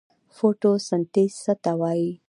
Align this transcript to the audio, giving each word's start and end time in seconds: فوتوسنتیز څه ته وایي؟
فوتوسنتیز 0.35 1.33
څه 1.43 1.53
ته 1.63 1.71
وایي؟ 1.79 2.11